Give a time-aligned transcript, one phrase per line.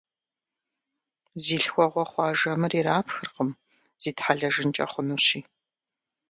[1.43, 3.49] Зи лъхуэгъуэ хъуа жэмыр ирапхыркъым,
[4.01, 5.39] зитхьэлэжынкӀэ хъунущи.